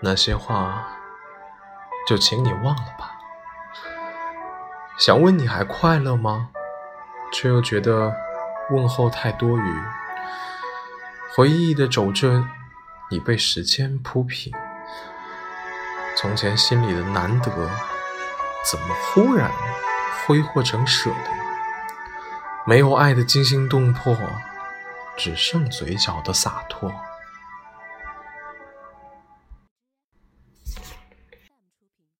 [0.00, 0.86] 那些话，
[2.06, 3.12] 就请你忘了吧。
[4.98, 6.48] 想问你还快乐吗？
[7.32, 8.14] 却又觉得
[8.70, 9.82] 问候太多余。
[11.34, 12.44] 回忆的走着，
[13.10, 14.52] 已被时间铺平。
[16.16, 17.50] 从前心里的难得，
[18.70, 19.50] 怎么忽然
[20.26, 21.30] 挥霍成舍得？
[22.64, 24.16] 没有爱的惊心动魄，
[25.16, 26.90] 只剩嘴角的洒脱。